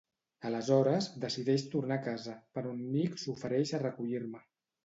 Aleshores, 0.49 1.09
decideix 1.25 1.67
tornar 1.75 1.99
a 2.01 2.05
casa, 2.09 2.35
però 2.57 2.75
en 2.79 2.83
Nick 2.97 3.23
s'ofereix 3.27 3.75
a 3.77 3.83
recollir-me. 3.89 4.47